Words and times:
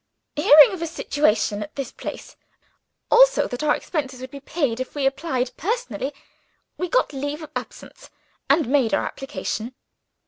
"Hearing 0.35 0.71
of 0.73 0.81
a 0.81 0.87
situation 0.87 1.61
at 1.61 1.75
this 1.75 1.91
place 1.91 2.35
(also 3.11 3.47
that 3.47 3.61
our 3.61 3.75
expenses 3.75 4.19
would 4.19 4.31
be 4.31 4.39
paid 4.39 4.79
if 4.79 4.95
we 4.95 5.05
applied 5.05 5.55
personally), 5.57 6.11
we 6.75 6.89
got 6.89 7.13
leave 7.13 7.43
of 7.43 7.51
absence, 7.55 8.09
and 8.49 8.67
made 8.67 8.95
our 8.95 9.05
application. 9.05 9.75